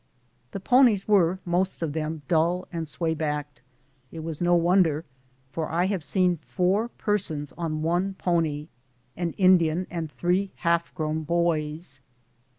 The 0.49 0.59
ponies 0.59 1.07
were, 1.07 1.37
most 1.45 1.83
of 1.83 1.93
them, 1.93 2.23
dull 2.27 2.67
and 2.73 2.87
sway 2.87 3.13
backed. 3.13 3.61
It 4.11 4.21
was 4.21 4.41
no 4.41 4.55
wonder, 4.55 5.05
for 5.51 5.69
I 5.69 5.85
have 5.85 6.03
seen 6.03 6.37
four 6.37 6.87
persons 6.87 7.53
on 7.55 7.83
one 7.83 8.15
pony— 8.15 8.69
an 9.15 9.33
Indian 9.33 9.85
and 9.91 10.11
three 10.11 10.49
half 10.55 10.91
grown 10.95 11.21
boys. 11.21 12.01